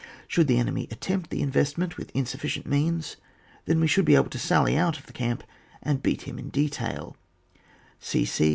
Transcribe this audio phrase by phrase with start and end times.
[0.27, 3.17] Should the enemy attempt the investment with insufficient means,
[3.65, 5.43] then we should be able to saUy out of the camp
[5.83, 7.15] and beat him in detail
[8.15, 8.31] ec.